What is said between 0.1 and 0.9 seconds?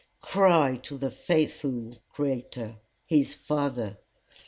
Cry